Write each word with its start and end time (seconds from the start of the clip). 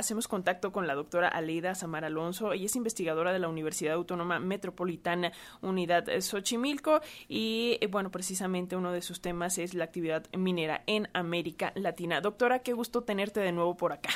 Hacemos 0.00 0.28
contacto 0.28 0.70
con 0.70 0.86
la 0.86 0.94
doctora 0.94 1.26
Aleida 1.26 1.74
Samar 1.74 2.04
Alonso. 2.04 2.52
Ella 2.52 2.66
es 2.66 2.76
investigadora 2.76 3.32
de 3.32 3.40
la 3.40 3.48
Universidad 3.48 3.94
Autónoma 3.94 4.38
Metropolitana 4.38 5.32
Unidad 5.60 6.06
Xochimilco 6.20 7.00
y, 7.26 7.78
eh, 7.80 7.88
bueno, 7.88 8.12
precisamente 8.12 8.76
uno 8.76 8.92
de 8.92 9.02
sus 9.02 9.20
temas 9.20 9.58
es 9.58 9.74
la 9.74 9.82
actividad 9.82 10.24
minera 10.38 10.84
en 10.86 11.08
América 11.14 11.72
Latina. 11.74 12.20
Doctora, 12.20 12.60
qué 12.60 12.74
gusto 12.74 13.02
tenerte 13.02 13.40
de 13.40 13.50
nuevo 13.50 13.76
por 13.76 13.90
acá. 13.90 14.10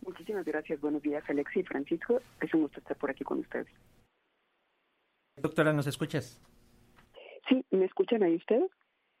Muchísimas 0.00 0.46
gracias. 0.46 0.80
Buenos 0.80 1.02
días, 1.02 1.22
Alexi 1.28 1.60
y 1.60 1.64
Francisco. 1.64 2.22
Es 2.40 2.54
un 2.54 2.62
gusto 2.62 2.80
estar 2.80 2.96
por 2.96 3.10
aquí 3.10 3.22
con 3.22 3.40
ustedes. 3.40 3.68
Doctora, 5.36 5.74
¿nos 5.74 5.86
escuchas? 5.86 6.40
Sí, 7.50 7.62
¿me 7.70 7.84
escuchan 7.84 8.22
ahí 8.22 8.36
ustedes? 8.36 8.70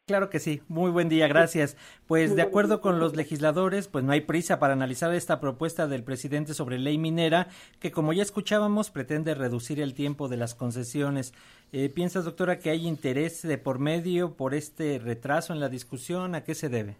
Claro 0.06 0.30
que 0.30 0.38
sí. 0.38 0.62
Muy 0.68 0.92
buen 0.92 1.08
día, 1.08 1.26
gracias. 1.26 1.76
Pues 2.06 2.36
de 2.36 2.42
acuerdo 2.42 2.80
con 2.80 3.00
los 3.00 3.16
legisladores, 3.16 3.88
pues 3.88 4.04
no 4.04 4.12
hay 4.12 4.20
prisa 4.20 4.60
para 4.60 4.72
analizar 4.72 5.12
esta 5.12 5.40
propuesta 5.40 5.88
del 5.88 6.04
presidente 6.04 6.54
sobre 6.54 6.78
ley 6.78 6.96
minera, 6.96 7.48
que 7.80 7.90
como 7.90 8.12
ya 8.12 8.22
escuchábamos, 8.22 8.92
pretende 8.92 9.34
reducir 9.34 9.80
el 9.80 9.94
tiempo 9.94 10.28
de 10.28 10.36
las 10.36 10.54
concesiones. 10.54 11.34
Eh, 11.72 11.88
¿Piensas, 11.88 12.24
doctora, 12.24 12.60
que 12.60 12.70
hay 12.70 12.86
interés 12.86 13.42
de 13.42 13.58
por 13.58 13.80
medio 13.80 14.36
por 14.36 14.54
este 14.54 15.00
retraso 15.00 15.52
en 15.52 15.58
la 15.58 15.68
discusión? 15.68 16.36
¿A 16.36 16.44
qué 16.44 16.54
se 16.54 16.68
debe? 16.68 16.98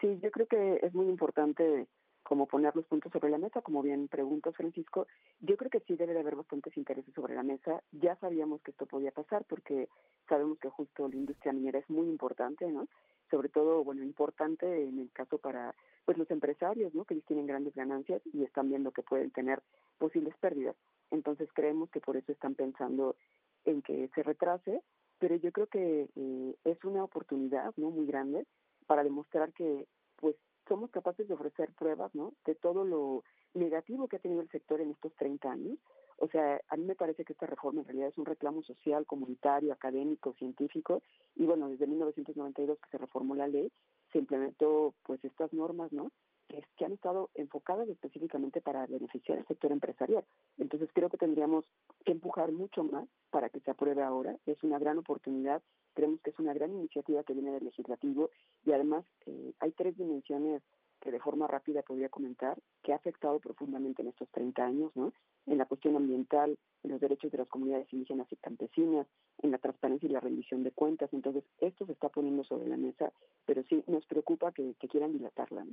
Sí, 0.00 0.18
yo 0.20 0.32
creo 0.32 0.48
que 0.48 0.80
es 0.82 0.92
muy 0.94 1.06
importante 1.06 1.86
como 2.24 2.46
poner 2.46 2.74
los 2.74 2.86
puntos 2.86 3.12
sobre 3.12 3.30
la 3.30 3.38
mesa, 3.38 3.60
como 3.60 3.82
bien 3.82 4.08
preguntas, 4.08 4.56
Francisco, 4.56 5.06
yo 5.40 5.56
creo 5.56 5.70
que 5.70 5.80
sí 5.80 5.96
debe 5.96 6.14
de 6.14 6.20
haber 6.20 6.34
bastantes 6.34 6.76
intereses 6.76 7.14
sobre 7.14 7.34
la 7.34 7.42
mesa. 7.42 7.82
Ya 7.92 8.16
sabíamos 8.16 8.60
que 8.62 8.72
esto 8.72 8.86
podía 8.86 9.12
pasar 9.12 9.44
porque 9.48 9.88
sabemos 10.28 10.58
que 10.58 10.68
justo 10.68 11.08
la 11.08 11.16
industria 11.16 11.52
minera 11.52 11.78
es 11.78 11.88
muy 11.90 12.08
importante, 12.08 12.70
¿no? 12.70 12.88
Sobre 13.30 13.48
todo, 13.48 13.82
bueno, 13.82 14.02
importante 14.02 14.84
en 14.88 14.98
el 14.98 15.10
caso 15.12 15.38
para 15.38 15.74
pues 16.04 16.18
los 16.18 16.30
empresarios, 16.30 16.94
¿no? 16.94 17.04
Que 17.04 17.14
ellos 17.14 17.26
tienen 17.26 17.46
grandes 17.46 17.74
ganancias 17.74 18.20
y 18.32 18.42
están 18.42 18.68
viendo 18.68 18.90
que 18.90 19.02
pueden 19.02 19.30
tener 19.30 19.62
posibles 19.98 20.36
pérdidas. 20.38 20.76
Entonces 21.10 21.48
creemos 21.52 21.90
que 21.90 22.00
por 22.00 22.16
eso 22.16 22.32
están 22.32 22.54
pensando 22.54 23.16
en 23.64 23.82
que 23.82 24.10
se 24.14 24.22
retrase, 24.22 24.82
pero 25.18 25.36
yo 25.36 25.52
creo 25.52 25.68
que 25.68 26.08
eh, 26.14 26.56
es 26.64 26.84
una 26.84 27.04
oportunidad, 27.04 27.72
¿no? 27.76 27.90
Muy 27.90 28.06
grande 28.06 28.46
para 28.86 29.04
demostrar 29.04 29.52
que 29.52 29.86
pues 30.16 30.36
somos 30.68 30.90
capaces 30.90 31.28
de 31.28 31.34
ofrecer 31.34 31.72
pruebas, 31.72 32.14
¿no? 32.14 32.34
De 32.44 32.54
todo 32.54 32.84
lo 32.84 33.24
negativo 33.54 34.08
que 34.08 34.16
ha 34.16 34.20
tenido 34.20 34.42
el 34.42 34.50
sector 34.50 34.80
en 34.80 34.90
estos 34.90 35.14
30 35.16 35.50
años. 35.50 35.78
O 36.22 36.28
sea, 36.28 36.60
a 36.68 36.76
mí 36.76 36.84
me 36.84 36.94
parece 36.94 37.24
que 37.24 37.32
esta 37.32 37.46
reforma 37.46 37.80
en 37.80 37.86
realidad 37.86 38.10
es 38.10 38.16
un 38.16 38.24
reclamo 38.24 38.62
social, 38.62 39.06
comunitario, 39.06 39.72
académico, 39.72 40.34
científico, 40.34 41.02
y 41.34 41.46
bueno, 41.46 41.68
desde 41.68 41.88
1992 41.88 42.78
que 42.78 42.90
se 42.90 42.98
reformó 42.98 43.34
la 43.34 43.48
ley, 43.48 43.72
se 44.12 44.18
implementó 44.18 44.94
pues 45.02 45.24
estas 45.24 45.52
normas, 45.52 45.92
¿no? 45.92 46.12
Que, 46.46 46.84
han 46.84 46.92
estado 46.92 47.30
enfocadas 47.34 47.88
específicamente 47.88 48.60
para 48.60 48.86
beneficiar 48.86 49.38
al 49.38 49.46
sector 49.48 49.72
empresarial. 49.72 50.24
Entonces 50.58 50.88
creo 50.92 51.10
que 51.10 51.16
tendríamos 51.16 51.64
que 52.04 52.12
empujar 52.12 52.52
mucho 52.52 52.84
más 52.84 53.08
para 53.30 53.48
que 53.48 53.58
se 53.58 53.72
apruebe 53.72 54.04
ahora. 54.04 54.36
Es 54.46 54.62
una 54.62 54.78
gran 54.78 54.98
oportunidad 54.98 55.60
Creemos 55.94 56.20
que 56.22 56.30
es 56.30 56.38
una 56.38 56.54
gran 56.54 56.72
iniciativa 56.72 57.22
que 57.22 57.34
viene 57.34 57.52
del 57.52 57.64
legislativo 57.64 58.30
y 58.64 58.72
además 58.72 59.04
eh, 59.26 59.52
hay 59.60 59.72
tres 59.72 59.96
dimensiones 59.96 60.62
que 61.02 61.10
de 61.10 61.18
forma 61.18 61.48
rápida 61.48 61.82
podría 61.82 62.08
comentar 62.08 62.56
que 62.82 62.92
ha 62.92 62.96
afectado 62.96 63.40
profundamente 63.40 64.02
en 64.02 64.08
estos 64.08 64.28
30 64.30 64.64
años, 64.64 64.92
¿no? 64.94 65.12
En 65.46 65.58
la 65.58 65.66
cuestión 65.66 65.96
ambiental, 65.96 66.56
en 66.84 66.90
los 66.92 67.00
derechos 67.00 67.32
de 67.32 67.38
las 67.38 67.48
comunidades 67.48 67.92
indígenas 67.92 68.28
y 68.30 68.36
campesinas, 68.36 69.08
en 69.38 69.50
la 69.50 69.58
transparencia 69.58 70.08
y 70.08 70.12
la 70.12 70.20
rendición 70.20 70.62
de 70.62 70.70
cuentas. 70.70 71.12
Entonces, 71.12 71.42
esto 71.58 71.84
se 71.86 71.92
está 71.92 72.08
poniendo 72.08 72.44
sobre 72.44 72.68
la 72.68 72.76
mesa, 72.76 73.12
pero 73.44 73.64
sí 73.64 73.82
nos 73.88 74.06
preocupa 74.06 74.52
que, 74.52 74.74
que 74.78 74.88
quieran 74.88 75.12
dilatarla. 75.12 75.64
¿no? 75.64 75.72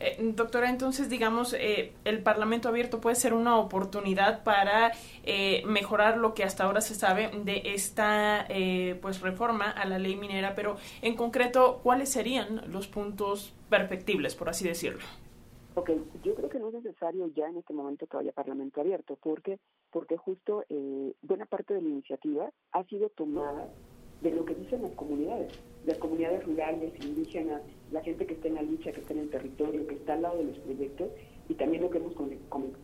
Eh, 0.00 0.16
doctora, 0.34 0.70
entonces, 0.70 1.10
digamos, 1.10 1.52
eh, 1.52 1.92
el 2.04 2.22
Parlamento 2.22 2.68
abierto 2.70 3.02
puede 3.02 3.16
ser 3.16 3.34
una 3.34 3.58
oportunidad 3.58 4.42
para 4.42 4.92
eh, 5.24 5.62
mejorar 5.66 6.16
lo 6.16 6.32
que 6.32 6.42
hasta 6.42 6.64
ahora 6.64 6.80
se 6.80 6.94
sabe 6.94 7.30
de 7.44 7.60
esta 7.66 8.46
pues 9.02 9.20
reforma 9.20 9.70
a 9.70 9.84
la 9.84 9.98
ley 9.98 10.16
minera, 10.16 10.54
pero 10.54 10.76
en 11.02 11.16
concreto, 11.16 11.80
¿cuáles 11.82 12.08
serían 12.08 12.62
los 12.72 12.88
puntos 12.88 13.52
perfectibles, 13.68 14.34
por 14.34 14.48
así 14.48 14.66
decirlo? 14.66 15.04
Ok, 15.74 15.90
yo 16.24 16.34
creo 16.34 16.48
que 16.48 16.58
no 16.58 16.68
es 16.68 16.74
necesario 16.74 17.28
ya 17.36 17.46
en 17.46 17.58
este 17.58 17.72
momento 17.72 18.06
que 18.06 18.16
haya 18.16 18.32
Parlamento 18.32 18.80
abierto, 18.80 19.18
porque 19.22 19.58
porque 19.90 20.16
justo 20.16 20.64
buena 21.22 21.46
parte 21.46 21.74
de 21.74 21.82
la 21.82 21.88
iniciativa 21.88 22.50
ha 22.72 22.84
sido 22.84 23.08
tomada 23.10 23.68
de 24.22 24.30
lo 24.30 24.44
que 24.44 24.54
dicen 24.54 24.82
las 24.82 24.92
comunidades, 24.92 25.52
las 25.86 25.98
comunidades 25.98 26.44
rurales, 26.44 26.92
indígenas, 27.04 27.62
la 27.90 28.02
gente 28.02 28.26
que 28.26 28.34
está 28.34 28.48
en 28.48 28.54
la 28.54 28.62
lucha, 28.62 28.92
que 28.92 29.00
está 29.00 29.12
en 29.12 29.20
el 29.20 29.30
territorio, 29.30 29.86
que 29.86 29.94
está 29.94 30.14
al 30.14 30.22
lado 30.22 30.38
de 30.38 30.44
los 30.44 30.58
proyectos, 30.58 31.08
y 31.48 31.54
también 31.54 31.82
lo 31.82 31.90
que 31.90 31.98
hemos 31.98 32.14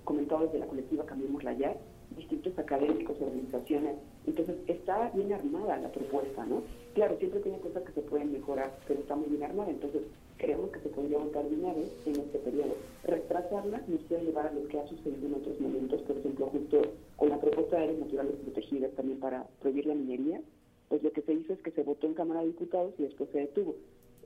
comentado 0.04 0.44
desde 0.44 0.58
la 0.58 0.66
colectiva 0.66 1.06
Cambiemos 1.06 1.44
la 1.44 1.52
Ya, 1.52 1.76
distintos 2.16 2.58
académicos, 2.58 3.20
organizaciones. 3.20 3.96
Entonces, 4.26 4.56
está 4.66 5.10
bien 5.10 5.32
armada 5.32 5.76
la 5.76 5.92
propuesta, 5.92 6.44
¿no? 6.46 6.62
Claro, 6.94 7.16
siempre 7.18 7.40
tiene 7.40 7.58
cosas 7.58 7.82
que 7.84 7.92
se 7.92 8.00
pueden 8.00 8.32
mejorar, 8.32 8.76
pero 8.88 9.00
está 9.00 9.14
muy 9.14 9.28
bien 9.28 9.44
armada, 9.44 9.70
entonces 9.70 10.02
creemos 10.38 10.70
que 10.70 10.80
se 10.80 10.88
podría 10.88 11.18
votar 11.18 11.48
de 11.48 11.56
una 11.56 11.74
vez 11.74 11.90
en 12.06 12.16
este 12.16 12.38
periodo. 12.38 12.74
Retrasarla 13.04 13.82
nos 13.86 14.00
puede 14.02 14.24
llevar 14.24 14.48
a 14.48 14.52
lo 14.52 14.66
que 14.68 14.80
ha 14.80 14.86
sucedido 14.86 15.26
en 15.26 15.34
otros 15.34 15.60
momentos, 15.60 16.02
por 16.02 16.16
ejemplo, 16.16 16.46
justo 16.46 16.82
con 17.16 17.28
la 17.28 17.40
propuesta 17.40 17.76
de 17.76 17.84
áreas 17.84 17.98
naturales 18.00 18.36
protegidas 18.42 18.92
también 18.92 19.20
para 19.20 19.46
prohibir 19.60 19.86
la 19.86 19.94
minería, 19.94 20.40
pues 20.88 21.02
lo 21.02 21.12
que 21.12 21.22
se 21.22 21.32
hizo 21.32 21.52
es 21.52 21.60
que 21.62 21.72
se 21.72 21.82
votó 21.82 22.06
en 22.06 22.14
Cámara 22.26 22.40
de 22.40 22.48
Diputados 22.48 22.92
y 22.98 23.04
después 23.04 23.30
se 23.30 23.38
detuvo. 23.38 23.76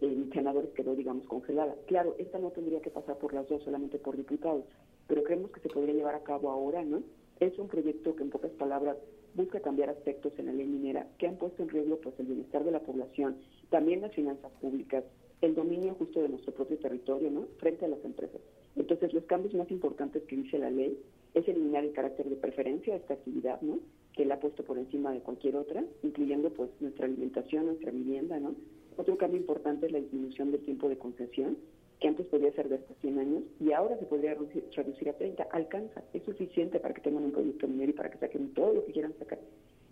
En 0.00 0.33
senadores 0.33 0.71
quedó, 0.71 0.94
digamos, 0.94 1.27
congelada. 1.27 1.75
Claro, 1.87 2.15
esta 2.19 2.38
no 2.38 2.50
tendría 2.50 2.81
que 2.81 2.88
pasar 2.88 3.19
por 3.19 3.34
las 3.34 3.47
dos, 3.47 3.62
solamente 3.62 3.99
por 3.99 4.16
diputados, 4.16 4.65
pero 5.06 5.22
creemos 5.22 5.50
que 5.50 5.61
se 5.61 5.69
podría 5.69 5.94
llevar 5.94 6.15
a 6.15 6.22
cabo 6.22 6.50
ahora, 6.50 6.83
¿no? 6.83 7.03
Es 7.41 7.59
un 7.59 7.69
proyecto 7.69 8.16
que, 8.16 8.22
en 8.22 8.31
pocas 8.31 8.53
palabras, 8.53 8.97
busca 9.34 9.61
cambiar 9.61 9.91
aspectos 9.91 10.33
en 10.38 10.47
la 10.47 10.55
ley 10.55 10.66
minera 10.66 11.06
que 11.19 11.28
han 11.28 11.37
puesto 11.37 11.62
en 11.62 11.69
riesgo 11.69 11.99
pues 11.99 12.19
el 12.19 12.27
bienestar 12.27 12.65
de 12.65 12.71
la 12.71 12.81
población, 12.81 13.37
también 13.69 14.00
las 14.00 14.15
finanzas 14.15 14.50
públicas, 14.62 15.05
el 15.43 15.55
dominio 15.55 15.94
justo 15.94 16.22
de 16.22 16.31
nuestro 16.31 16.55
propio 16.55 16.78
territorio, 16.78 17.31
¿no? 17.31 17.47
Frente 17.59 17.84
a 17.84 17.88
las 17.88 18.03
empresas. 18.03 18.41
Entonces, 18.77 19.12
los 19.12 19.25
cambios 19.25 19.53
más 19.53 19.71
importantes 19.71 20.22
que 20.22 20.37
dice 20.37 20.59
la 20.59 20.71
ley 20.71 20.99
es 21.34 21.46
eliminar 21.48 21.84
el 21.84 21.92
carácter 21.92 22.28
de 22.28 22.36
preferencia 22.36 22.94
de 22.94 23.00
esta 23.00 23.14
actividad, 23.14 23.60
¿no? 23.62 23.78
que 24.12 24.24
la 24.24 24.34
ha 24.34 24.41
puesto 24.41 24.64
por 24.64 24.78
encima 24.78 25.12
de 25.12 25.20
cualquier 25.20 25.56
otra, 25.56 25.84
incluyendo 26.02 26.50
pues 26.50 26.70
nuestra 26.80 27.06
alimentación, 27.06 27.66
nuestra 27.66 27.91
vivienda, 27.91 28.38
¿no? 28.38 28.54
Otro 28.96 29.16
cambio 29.16 29.40
importante 29.40 29.86
es 29.86 29.92
la 29.92 30.00
disminución 30.00 30.50
del 30.50 30.60
tiempo 30.60 30.88
de 30.88 30.98
concesión, 30.98 31.56
que 32.00 32.08
antes 32.08 32.26
podía 32.26 32.52
ser 32.52 32.69
de 32.69 32.76
hasta 32.76 32.94
100 32.94 33.19
años 33.19 33.42
y 33.60 33.72
ahora 33.72 33.96
se 33.98 34.06
podría 34.06 34.34
reducir 34.34 35.08
a 35.08 35.12
30. 35.12 35.42
Alcanza, 35.52 36.02
es 36.12 36.22
suficiente 36.24 36.80
para 36.80 36.94
que 36.94 37.02
tengan 37.02 37.24
un 37.24 37.32
producto 37.32 37.69
minero 37.69 37.90
y 37.90 37.94
para 37.94 38.10
que 38.10 38.19
saquen 38.19 38.52
todo 38.54 38.74
lo 38.74 38.84
que 38.84 38.92
quieran 38.92 39.14
sacar. 39.19 39.38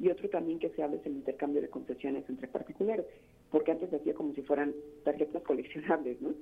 Y 0.01 0.09
otro 0.09 0.29
también 0.29 0.59
que 0.59 0.71
se 0.71 0.83
habla 0.83 0.97
es 0.97 1.07
el 1.07 1.13
intercambio 1.13 1.61
de 1.61 1.69
concesiones 1.69 2.29
entre 2.29 2.49
particulares, 2.49 3.07
porque 3.51 3.73
antes 3.73 3.91
se 3.91 3.97
hacía 3.97 4.15
como 4.15 4.35
si 4.35 4.43
fueran 4.43 4.75
tarjetas 5.05 5.43
coleccionables, 5.43 6.21
¿no? 6.21 6.35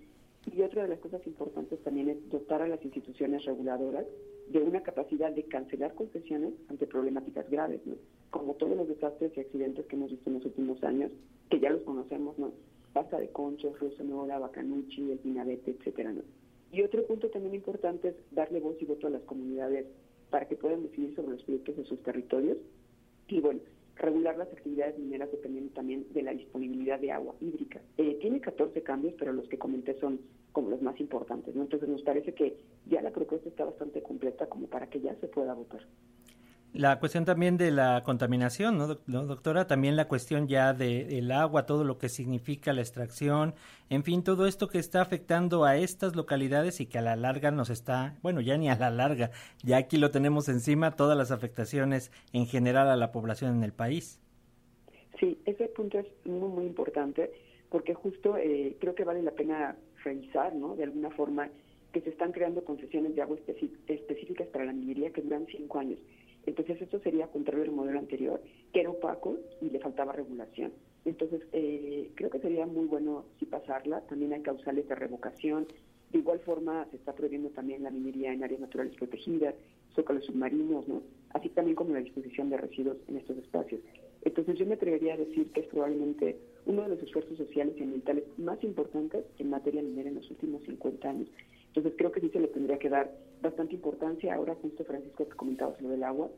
Y 0.55 0.63
otra 0.63 0.83
de 0.83 0.89
las 0.89 1.01
cosas 1.01 1.27
importantes 1.27 1.81
también 1.83 2.09
es 2.09 2.31
dotar 2.31 2.63
a 2.63 2.69
las 2.69 2.85
instituciones 2.85 3.45
reguladoras 3.45 4.07
de 4.49 4.59
una 4.61 4.83
capacidad 4.83 5.33
de 5.33 5.45
cancelar 5.45 5.95
concesiones 5.95 6.55
ante 6.69 6.87
problemáticas 6.87 7.49
graves, 7.51 7.81
¿no? 7.85 7.97
como 8.31 8.55
todos 8.55 8.77
los 8.77 8.89
desastres 8.89 9.33
y 9.37 9.41
accidentes 9.41 9.87
que 9.87 9.97
hemos 9.97 10.11
visto 10.11 10.29
en 10.29 10.35
los 10.35 10.45
últimos 10.45 10.83
años, 10.85 11.11
que 11.51 11.61
ya 11.61 11.71
los 11.71 11.83
conocemos, 11.83 12.39
¿no? 12.39 12.53
Pasta 12.93 13.19
de 13.19 13.29
Concho, 13.29 13.75
Río 13.81 13.91
Sonora, 13.93 14.39
Bacanuchi, 14.39 15.11
El 15.11 15.19
Pinabete, 15.19 15.73
etcétera, 15.73 16.13
¿no? 16.13 16.23
Y 16.73 16.83
otro 16.83 17.07
punto 17.07 17.31
también 17.31 17.55
importante 17.55 18.09
es 18.09 18.15
darle 18.33 18.61
voz 18.61 18.77
y 18.81 18.85
voto 18.85 19.07
a 19.07 19.11
las 19.11 19.23
comunidades 19.23 19.87
para 20.31 20.49
que 20.49 20.57
puedan 20.57 20.83
decidir 20.83 21.15
sobre 21.15 21.33
los 21.33 21.43
proyectos 21.45 21.77
de 21.77 21.85
sus 21.85 22.03
territorios. 22.03 22.59
Y 23.29 23.41
bueno, 23.41 23.61
regular 23.97 24.37
las 24.37 24.49
actividades 24.53 24.99
mineras 24.99 25.31
dependiendo 25.31 25.73
también 25.73 26.07
de 26.13 26.23
la 26.23 26.33
disponibilidad 26.33 27.01
de 27.01 27.13
agua 27.13 27.35
hídrica. 27.41 27.81
Eh, 27.97 28.19
tiene 28.21 28.41
14 28.41 28.83
cambios, 28.83 29.15
pero 29.19 29.33
los 29.33 29.49
que 29.49 29.59
comenté 29.59 29.99
son 30.01 30.21
como 30.57 30.71
los 30.71 30.81
más 30.81 30.99
importantes. 31.01 31.55
¿no? 31.55 31.65
Entonces 31.65 31.87
nos 31.87 32.01
parece 32.01 32.33
que 32.33 32.57
ya 32.87 33.03
la 33.03 33.11
propuesta 33.11 33.47
está 33.47 33.67
bastante 33.67 34.03
completa 34.03 34.47
como 34.47 34.69
para 34.69 34.87
que 34.89 35.03
ya 35.03 35.15
se 35.17 35.29
pueda 35.29 35.53
votar. 35.53 35.83
La 36.73 36.99
cuestión 36.99 37.27
también 37.27 37.59
de 37.59 37.71
la 37.71 38.03
contaminación, 38.05 38.79
¿no, 38.79 38.87
doctora? 39.27 39.67
También 39.67 39.97
la 39.97 40.09
cuestión 40.09 40.49
ya 40.49 40.73
del 40.73 41.31
agua, 41.31 41.67
todo 41.67 41.85
lo 41.85 41.99
que 41.99 42.09
significa 42.09 42.73
la 42.73 42.81
extracción, 42.81 43.55
en 43.91 44.03
fin, 44.03 44.25
todo 44.25 44.47
esto 44.47 44.69
que 44.69 44.79
está 44.79 45.03
afectando 45.03 45.65
a 45.65 45.77
estas 45.77 46.17
localidades 46.17 46.81
y 46.81 46.87
que 46.87 46.99
a 46.99 47.03
la 47.03 47.17
larga 47.17 47.51
nos 47.51 47.69
está, 47.69 48.17
bueno, 48.23 48.41
ya 48.41 48.57
ni 48.57 48.71
a 48.71 48.77
la 48.77 48.91
larga, 48.91 49.33
ya 49.63 49.77
aquí 49.77 49.99
lo 49.99 50.11
tenemos 50.11 50.49
encima, 50.49 50.97
todas 50.97 51.19
las 51.19 51.33
afectaciones 51.33 52.11
en 52.33 52.47
general 52.47 52.89
a 52.89 52.97
la 52.97 53.13
población 53.13 53.57
en 53.57 53.63
el 53.63 53.75
país. 53.75 54.21
Sí, 55.21 55.39
ese 55.45 55.69
punto 55.69 55.99
es 55.99 56.07
muy, 56.25 56.49
muy 56.49 56.65
importante 56.65 57.31
porque 57.71 57.95
justo 57.95 58.37
eh, 58.37 58.77
creo 58.81 58.95
que 58.95 59.05
vale 59.05 59.23
la 59.23 59.33
pena 59.33 59.77
revisar, 60.05 60.55
¿no? 60.55 60.77
De 60.77 60.85
alguna 60.85 61.11
forma 61.11 61.51
que 61.93 62.01
se 62.01 62.11
están 62.11 62.33
creando 62.33 62.65
concesiones 62.65 63.15
de 63.15 63.23
agua 63.23 63.39
específicas 63.87 64.49
para 64.49 64.65
la 64.65 64.73
minería 64.73 65.13
que 65.13 65.23
duran 65.23 65.47
cinco 65.47 65.79
años 65.79 65.99
entonces 66.47 66.81
esto 66.81 67.01
sería 67.01 67.27
contrario 67.27 67.65
al 67.65 67.73
modelo 67.73 67.99
anterior, 67.99 68.41
que 68.73 68.81
era 68.81 68.91
opaco 68.91 69.37
y 69.61 69.69
le 69.69 69.81
faltaba 69.81 70.13
regulación. 70.13 70.73
Entonces 71.05 71.43
eh, 71.53 72.11
creo 72.15 72.31
que 72.31 72.39
sería 72.39 72.67
muy 72.67 72.87
bueno 72.87 73.25
si 73.39 73.47
pasarla. 73.47 74.01
También 74.03 74.33
hay 74.33 74.43
causales 74.43 74.89
de 74.89 74.95
revocación 74.95 75.67
De 76.13 76.19
igual 76.19 76.39
forma, 76.41 76.87
se 76.91 76.97
está 76.97 77.13
prohibiendo 77.13 77.51
también 77.51 77.83
la 77.83 77.91
minería 77.91 78.33
en 78.33 78.45
áreas 78.45 78.61
naturales 78.61 78.95
protegidas, 78.95 79.55
zócalos 79.95 80.25
submarinos, 80.25 80.87
¿no? 80.87 81.03
así 81.31 81.49
también 81.51 81.75
como 81.75 81.93
la 81.93 82.01
disposición 82.01 82.49
de 82.49 82.57
residuos 82.57 82.97
en 83.09 83.17
estos 83.17 83.37
espacios. 83.39 83.81
Entonces 84.23 84.57
yo 84.57 84.67
me 84.67 84.75
atrevería 84.75 85.15
a 85.15 85.19
decir 85.19 85.51
que 85.51 85.61
es 85.61 85.67
probablemente 85.67 86.37
uno 86.67 86.83
de 86.83 86.89
los 86.89 87.03
esfuerzos 87.03 87.39
sociales 87.39 87.75
y 87.79 87.83
ambientales 87.83 88.25
más 88.37 88.63
importantes 88.63 89.25
en 89.39 89.51
materia 89.51 89.83
minera 89.83 90.09
en 90.09 90.17
los 90.17 90.31
últimos 90.31 90.63
50 90.65 91.09
años. 91.09 91.29
Entonces 91.69 91.95
creo 91.97 92.13
que 92.13 92.21
sí 92.21 92.29
se 92.31 92.41
le 92.41 92.49
tendría 92.49 92.79
que 92.79 92.89
dar 92.89 93.11
bastante 93.41 93.75
importancia. 93.75 94.35
Ahora 94.35 94.55
justo 94.57 94.85
Francisco 94.85 95.29
que 95.29 95.37
comentaba 95.37 95.75
lo 95.81 95.89
del 95.91 96.03
agua, 96.03 96.31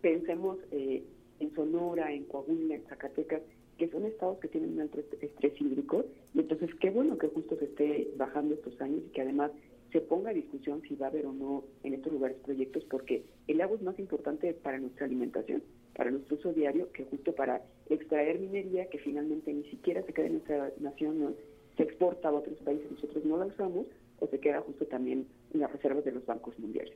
pensemos 0.00 0.58
eh, 0.72 1.02
en 1.38 1.54
Sonora, 1.54 2.12
en 2.12 2.24
Coahuila, 2.24 2.74
en 2.74 2.84
Zacatecas, 2.86 3.42
que 3.78 3.88
son 3.88 4.04
estados 4.04 4.38
que 4.38 4.48
tienen 4.48 4.72
un 4.72 4.80
alto 4.80 5.00
estrés 5.20 5.60
hídrico, 5.60 6.04
y 6.34 6.40
entonces 6.40 6.70
qué 6.80 6.90
bueno 6.90 7.18
que 7.18 7.28
justo 7.28 7.56
se 7.56 7.66
esté 7.66 8.10
bajando 8.16 8.54
estos 8.54 8.80
años 8.80 9.02
y 9.06 9.10
que 9.10 9.20
además 9.20 9.50
se 9.92 10.00
ponga 10.00 10.30
a 10.30 10.34
discusión 10.34 10.82
si 10.82 10.96
va 10.96 11.06
a 11.06 11.10
haber 11.10 11.26
o 11.26 11.32
no 11.32 11.64
en 11.82 11.94
estos 11.94 12.12
lugares 12.12 12.38
proyectos, 12.44 12.84
porque 12.84 13.24
el 13.46 13.60
agua 13.60 13.76
es 13.76 13.82
más 13.82 13.98
importante 13.98 14.52
para 14.54 14.78
nuestra 14.78 15.06
alimentación, 15.06 15.62
para 15.96 16.10
nuestro 16.10 16.36
uso 16.36 16.52
diario, 16.52 16.92
que 16.92 17.04
justo 17.04 17.34
para 17.34 17.62
extraer 17.88 18.38
minería 18.38 18.88
que 18.90 18.98
finalmente 18.98 19.52
ni 19.52 19.64
siquiera 19.64 20.02
se 20.02 20.12
queda 20.12 20.26
en 20.26 20.32
nuestra 20.34 20.72
nación, 20.78 21.34
se 21.76 21.82
exporta 21.82 22.28
a 22.28 22.32
otros 22.32 22.58
países, 22.58 22.90
nosotros 22.90 23.24
no 23.24 23.38
la 23.38 23.46
usamos, 23.46 23.86
o 24.20 24.26
se 24.26 24.38
queda 24.38 24.60
justo 24.60 24.86
también 24.86 25.26
en 25.52 25.60
las 25.60 25.72
reservas 25.72 26.04
de 26.04 26.12
los 26.12 26.24
bancos 26.26 26.58
mundiales. 26.58 26.94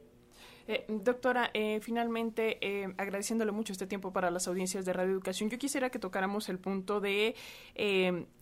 Eh, 0.73 0.85
doctora, 0.87 1.51
eh, 1.53 1.81
finalmente, 1.83 2.59
eh, 2.61 2.95
agradeciéndole 2.97 3.51
mucho 3.51 3.73
este 3.73 3.89
tiempo 3.89 4.13
para 4.13 4.31
las 4.31 4.47
audiencias 4.47 4.85
de 4.85 4.93
Radio 4.93 5.11
Educación, 5.11 5.51
yo 5.51 5.59
quisiera 5.59 5.91
que 5.91 5.99
tocáramos 5.99 6.49
el 6.49 6.61
punto 6.61 7.01
de 7.01 7.35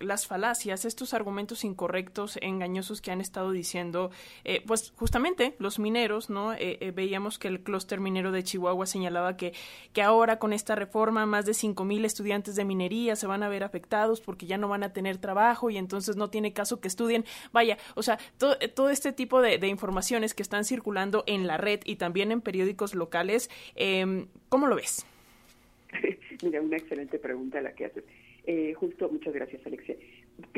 las 0.00 0.26
falacias, 0.26 0.84
estos 0.84 1.14
argumentos 1.14 1.62
incorrectos, 1.62 2.38
engañosos 2.42 3.00
que 3.00 3.12
han 3.12 3.20
estado 3.20 3.52
diciendo, 3.52 4.10
pues 4.66 4.92
justamente 4.96 5.54
los 5.60 5.78
mineros, 5.78 6.28
¿no? 6.28 6.54
veíamos 6.92 7.38
que 7.38 7.46
el 7.46 7.62
clúster 7.62 8.00
minero 8.00 8.32
de 8.32 8.42
Chihuahua 8.42 8.86
señalaba 8.86 9.36
que, 9.36 9.54
que 9.92 10.02
ahora 10.02 10.40
con 10.40 10.52
esta 10.52 10.74
reforma 10.74 11.24
más 11.24 11.46
de 11.46 11.54
cinco 11.54 11.84
mil 11.84 12.04
estudiantes 12.04 12.56
de 12.56 12.64
minería 12.64 13.14
se 13.14 13.28
van 13.28 13.44
a 13.44 13.48
ver 13.48 13.62
afectados 13.62 14.20
porque 14.20 14.46
ya 14.46 14.58
no 14.58 14.66
van 14.66 14.82
a 14.82 14.92
tener 14.92 15.18
trabajo 15.18 15.70
y 15.70 15.76
entonces 15.76 16.16
no 16.16 16.30
tiene 16.30 16.52
caso 16.52 16.80
que 16.80 16.88
estudien. 16.88 17.24
Vaya, 17.52 17.78
o 17.94 18.02
sea, 18.02 18.18
todo, 18.38 18.56
todo 18.74 18.90
este 18.90 19.12
tipo 19.12 19.40
de, 19.40 19.58
de 19.58 19.68
informaciones 19.68 20.34
que 20.34 20.42
están 20.42 20.64
circulando 20.64 21.22
en 21.28 21.46
la 21.46 21.58
red 21.58 21.80
y 21.84 21.96
también 21.96 22.17
en 22.22 22.40
periódicos 22.40 22.94
locales. 22.94 23.50
Eh, 23.76 24.26
¿Cómo 24.48 24.66
lo 24.66 24.76
ves? 24.76 25.06
Mira, 26.42 26.60
una 26.60 26.76
excelente 26.76 27.18
pregunta 27.18 27.60
la 27.60 27.72
que 27.72 27.86
haces. 27.86 28.04
Eh, 28.44 28.72
justo, 28.74 29.08
muchas 29.10 29.34
gracias, 29.34 29.64
Alexia. 29.66 29.96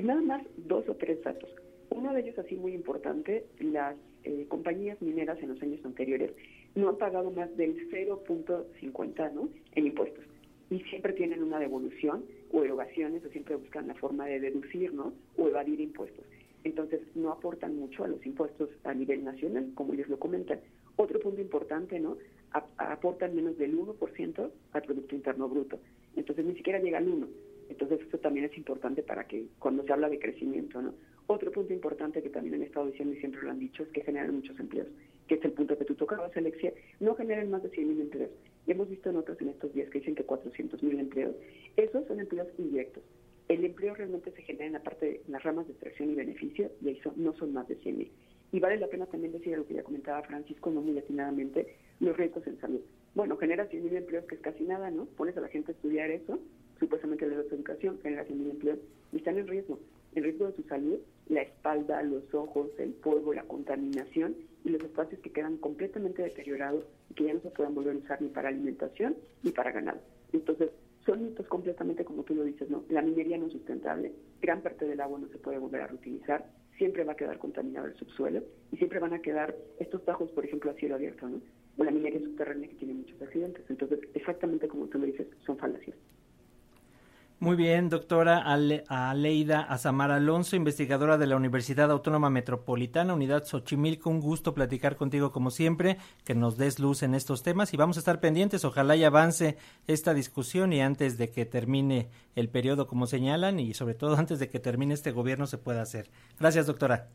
Nada 0.02 0.20
más 0.20 0.42
dos 0.56 0.88
o 0.88 0.94
tres 0.94 1.22
datos. 1.22 1.50
Uno 1.90 2.12
de 2.12 2.20
ellos, 2.20 2.38
así 2.38 2.54
muy 2.54 2.72
importante, 2.72 3.46
las 3.58 3.96
eh, 4.22 4.46
compañías 4.48 5.00
mineras 5.02 5.38
en 5.42 5.48
los 5.48 5.62
años 5.62 5.84
anteriores 5.84 6.30
no 6.74 6.88
han 6.88 6.98
pagado 6.98 7.30
más 7.30 7.54
del 7.56 7.90
0.50 7.90 9.32
¿no? 9.32 9.48
en 9.74 9.86
impuestos. 9.86 10.24
Y 10.70 10.80
siempre 10.84 11.14
tienen 11.14 11.42
una 11.42 11.58
devolución 11.58 12.24
o 12.52 12.62
erogaciones, 12.62 13.24
o 13.24 13.30
siempre 13.30 13.56
buscan 13.56 13.88
la 13.88 13.94
forma 13.94 14.26
de 14.26 14.38
deducir 14.38 14.94
¿no? 14.94 15.12
o 15.36 15.48
evadir 15.48 15.80
impuestos. 15.80 16.24
Entonces, 16.62 17.00
no 17.14 17.32
aportan 17.32 17.74
mucho 17.76 18.04
a 18.04 18.08
los 18.08 18.24
impuestos 18.24 18.68
a 18.84 18.94
nivel 18.94 19.24
nacional, 19.24 19.72
como 19.74 19.94
ellos 19.94 20.08
lo 20.08 20.18
comentan. 20.18 20.60
Otro 21.00 21.18
punto 21.18 21.40
importante, 21.40 21.98
¿no? 21.98 22.18
aportan 22.76 23.34
menos 23.34 23.56
del 23.56 23.74
1% 23.74 24.50
al 24.72 24.82
Producto 24.82 25.14
Interno 25.14 25.48
Bruto. 25.48 25.80
Entonces 26.14 26.44
ni 26.44 26.54
siquiera 26.54 26.78
llega 26.78 26.98
al 26.98 27.08
1. 27.08 27.26
Entonces 27.70 28.02
esto 28.02 28.18
también 28.18 28.44
es 28.44 28.56
importante 28.58 29.02
para 29.02 29.26
que 29.26 29.46
cuando 29.58 29.82
se 29.82 29.94
habla 29.94 30.10
de 30.10 30.18
crecimiento, 30.18 30.82
¿no? 30.82 30.92
Otro 31.26 31.52
punto 31.52 31.72
importante 31.72 32.22
que 32.22 32.28
también 32.28 32.56
han 32.56 32.64
estado 32.64 32.84
diciendo 32.84 33.14
y 33.14 33.18
siempre 33.18 33.40
lo 33.40 33.50
han 33.50 33.58
dicho 33.58 33.82
es 33.82 33.88
que 33.88 34.02
generan 34.02 34.34
muchos 34.34 34.60
empleos, 34.60 34.88
que 35.26 35.36
es 35.36 35.44
el 35.46 35.52
punto 35.52 35.78
que 35.78 35.86
tú 35.86 35.94
tocabas, 35.94 36.36
Alexia, 36.36 36.74
no 36.98 37.14
generan 37.14 37.50
más 37.50 37.62
de 37.62 37.70
100.000 37.70 38.00
empleos. 38.02 38.30
Hemos 38.66 38.90
visto 38.90 39.08
en 39.08 39.16
otros 39.16 39.40
en 39.40 39.48
estos 39.48 39.72
días 39.72 39.88
que 39.88 40.00
dicen 40.00 40.16
que 40.16 40.26
400.000 40.26 41.00
empleos. 41.00 41.34
Esos 41.78 42.06
son 42.08 42.20
empleos 42.20 42.48
indirectos. 42.58 43.04
El 43.48 43.64
empleo 43.64 43.94
realmente 43.94 44.32
se 44.32 44.42
genera 44.42 44.66
en 44.66 44.74
la 44.74 44.82
parte 44.82 45.06
de 45.06 45.20
las 45.28 45.42
ramas 45.42 45.66
de 45.66 45.72
extracción 45.72 46.10
y 46.10 46.14
beneficio 46.14 46.70
y 46.82 46.88
ahí 46.88 47.00
no 47.16 47.32
son 47.32 47.54
más 47.54 47.66
de 47.68 47.78
100.000. 47.78 48.10
Y 48.52 48.60
vale 48.60 48.78
la 48.78 48.88
pena 48.88 49.06
también 49.06 49.32
decir 49.32 49.56
lo 49.56 49.66
que 49.66 49.74
ya 49.74 49.82
comentaba 49.82 50.22
Francisco, 50.22 50.70
no 50.70 50.80
muy 50.80 50.98
atinadamente, 50.98 51.76
los 52.00 52.16
riesgos 52.16 52.46
en 52.46 52.58
salud. 52.60 52.80
Bueno, 53.14 53.36
genera 53.36 53.68
100.000 53.68 53.96
empleos, 53.96 54.24
que 54.26 54.36
es 54.36 54.40
casi 54.40 54.64
nada, 54.64 54.90
¿no? 54.90 55.04
Pones 55.04 55.36
a 55.36 55.40
la 55.40 55.48
gente 55.48 55.72
a 55.72 55.74
estudiar 55.74 56.10
eso, 56.10 56.38
supuestamente 56.78 57.26
le 57.26 57.36
das 57.36 57.52
educación, 57.52 57.98
genera 58.02 58.26
100.000 58.26 58.50
empleos, 58.50 58.78
y 59.12 59.16
están 59.18 59.38
en 59.38 59.46
riesgo. 59.46 59.78
En 60.14 60.24
riesgo 60.24 60.46
de 60.46 60.56
su 60.56 60.62
salud, 60.64 60.98
la 61.28 61.42
espalda, 61.42 62.02
los 62.02 62.34
ojos, 62.34 62.70
el 62.78 62.90
polvo, 62.90 63.32
la 63.32 63.44
contaminación 63.44 64.34
y 64.64 64.70
los 64.70 64.82
espacios 64.82 65.20
que 65.20 65.30
quedan 65.30 65.56
completamente 65.58 66.22
deteriorados 66.22 66.84
y 67.10 67.14
que 67.14 67.24
ya 67.24 67.34
no 67.34 67.40
se 67.40 67.50
pueden 67.50 67.74
volver 67.74 67.94
a 67.94 67.98
usar 67.98 68.20
ni 68.20 68.28
para 68.28 68.48
alimentación 68.48 69.16
ni 69.42 69.52
para 69.52 69.70
ganado. 69.70 70.00
Entonces, 70.32 70.70
son 71.10 71.24
mitos 71.24 71.46
completamente 71.48 72.04
como 72.04 72.22
tú 72.22 72.34
lo 72.36 72.44
dices, 72.44 72.70
¿no? 72.70 72.84
La 72.88 73.02
minería 73.02 73.36
no 73.36 73.46
es 73.46 73.52
sustentable, 73.52 74.12
gran 74.40 74.62
parte 74.62 74.84
del 74.84 75.00
agua 75.00 75.18
no 75.18 75.28
se 75.28 75.38
puede 75.38 75.58
volver 75.58 75.82
a 75.82 75.86
reutilizar, 75.88 76.46
siempre 76.78 77.02
va 77.02 77.12
a 77.12 77.16
quedar 77.16 77.38
contaminado 77.38 77.86
el 77.86 77.96
subsuelo 77.96 78.42
y 78.70 78.76
siempre 78.76 79.00
van 79.00 79.12
a 79.12 79.20
quedar 79.20 79.56
estos 79.80 80.04
tajos, 80.04 80.30
por 80.30 80.44
ejemplo, 80.44 80.70
a 80.70 80.74
cielo 80.74 80.94
abierto, 80.94 81.28
¿no? 81.28 81.40
O 81.78 81.84
la 81.84 81.90
minería 81.90 82.20
subterránea 82.20 82.68
que 82.68 82.76
tiene 82.76 82.94
muchos 82.94 83.20
accidentes. 83.20 83.64
Entonces, 83.68 83.98
exactamente 84.14 84.68
como 84.68 84.86
tú 84.86 84.98
lo 84.98 85.06
dices, 85.06 85.26
son 85.44 85.58
falacias. 85.58 85.96
Muy 87.42 87.56
bien, 87.56 87.88
doctora 87.88 88.44
Aleida 88.44 89.62
Azamar 89.62 90.10
Alonso, 90.10 90.56
investigadora 90.56 91.16
de 91.16 91.26
la 91.26 91.36
Universidad 91.36 91.90
Autónoma 91.90 92.28
Metropolitana, 92.28 93.14
Unidad 93.14 93.46
Xochimilco. 93.46 94.10
Un 94.10 94.20
gusto 94.20 94.52
platicar 94.52 94.94
contigo 94.96 95.32
como 95.32 95.50
siempre, 95.50 95.96
que 96.24 96.34
nos 96.34 96.58
des 96.58 96.78
luz 96.78 97.02
en 97.02 97.14
estos 97.14 97.42
temas 97.42 97.72
y 97.72 97.78
vamos 97.78 97.96
a 97.96 98.00
estar 98.00 98.20
pendientes. 98.20 98.66
Ojalá 98.66 98.94
y 98.94 99.04
avance 99.04 99.56
esta 99.86 100.12
discusión 100.12 100.74
y 100.74 100.82
antes 100.82 101.16
de 101.16 101.30
que 101.30 101.46
termine 101.46 102.10
el 102.34 102.50
periodo 102.50 102.86
como 102.86 103.06
señalan 103.06 103.58
y 103.58 103.72
sobre 103.72 103.94
todo 103.94 104.16
antes 104.18 104.38
de 104.38 104.50
que 104.50 104.60
termine 104.60 104.92
este 104.92 105.10
gobierno 105.10 105.46
se 105.46 105.56
pueda 105.56 105.80
hacer. 105.80 106.10
Gracias, 106.38 106.66
doctora. 106.66 107.08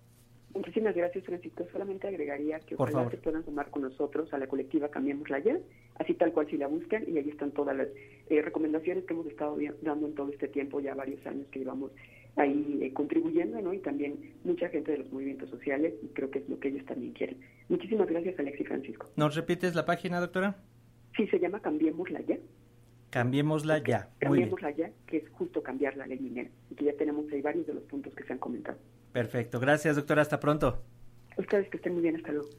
Muchísimas 0.55 0.95
gracias, 0.95 1.25
Francisco. 1.25 1.67
Solamente 1.71 2.07
agregaría 2.07 2.59
que 2.61 2.75
ojalá 2.75 3.09
se 3.09 3.17
puedan 3.17 3.43
sumar 3.43 3.69
con 3.69 3.81
nosotros 3.81 4.33
a 4.33 4.37
la 4.37 4.47
colectiva 4.47 4.87
Cambiemos 4.87 5.29
la 5.29 5.39
Ya, 5.39 5.57
así 5.99 6.13
tal 6.13 6.31
cual 6.31 6.47
si 6.49 6.57
la 6.57 6.67
buscan, 6.67 7.03
y 7.07 7.17
ahí 7.17 7.29
están 7.29 7.51
todas 7.51 7.75
las 7.75 7.89
eh, 8.29 8.41
recomendaciones 8.41 9.03
que 9.03 9.13
hemos 9.13 9.27
estado 9.27 9.57
dando 9.81 10.07
en 10.07 10.15
todo 10.15 10.29
este 10.31 10.47
tiempo, 10.47 10.79
ya 10.79 10.95
varios 10.95 11.25
años 11.27 11.45
que 11.51 11.59
llevamos 11.59 11.91
ahí 12.37 12.79
eh, 12.81 12.93
contribuyendo, 12.93 13.61
¿no? 13.61 13.73
Y 13.73 13.79
también 13.79 14.33
mucha 14.45 14.69
gente 14.69 14.93
de 14.93 14.99
los 14.99 15.11
movimientos 15.11 15.49
sociales, 15.49 15.93
y 16.01 16.07
creo 16.07 16.31
que 16.31 16.39
es 16.39 16.49
lo 16.49 16.57
que 16.57 16.69
ellos 16.69 16.85
también 16.85 17.11
quieren. 17.11 17.37
Muchísimas 17.67 18.07
gracias, 18.07 18.39
Alex 18.39 18.59
y 18.59 18.63
Francisco. 18.63 19.09
¿Nos 19.17 19.35
repites 19.35 19.75
la 19.75 19.85
página, 19.85 20.21
doctora? 20.21 20.55
Sí, 21.17 21.27
se 21.27 21.39
llama 21.39 21.59
Cambiemos 21.59 22.09
la 22.11 22.21
Ya. 22.21 22.37
Cambiémosla 23.09 23.77
ya. 23.77 24.09
Cambiémosla 24.19 24.71
ya, 24.71 24.91
que 25.07 25.17
es 25.17 25.29
justo 25.29 25.63
cambiar 25.63 25.95
la 25.95 26.07
ley 26.07 26.19
minera, 26.19 26.49
y 26.69 26.75
que 26.75 26.85
ya 26.85 26.93
tenemos 26.93 27.25
ahí 27.31 27.41
varios 27.41 27.67
de 27.67 27.73
los 27.73 27.83
puntos 27.83 28.13
que 28.13 28.23
se 28.23 28.33
han 28.33 28.39
comentado. 28.39 28.77
Perfecto. 29.15 29.61
Gracias, 29.61 29.95
doctora. 29.95 30.23
Hasta 30.23 30.41
pronto. 30.41 30.83
Ustedes 31.37 31.69
que 31.69 31.77
estén 31.77 31.93
muy 31.93 32.01
bien. 32.01 32.17
Hasta 32.17 32.33
luego. 32.33 32.49